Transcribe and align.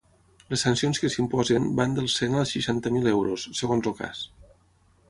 Les 0.53 0.63
sancions 0.67 1.01
que 1.03 1.11
s’imposen 1.15 1.67
van 1.81 1.93
dels 1.99 2.17
cent 2.23 2.39
als 2.41 2.55
seixanta 2.59 2.95
mil 2.97 3.13
euros, 3.17 3.47
segons 3.63 3.93
el 3.95 3.99
cas. 4.03 4.27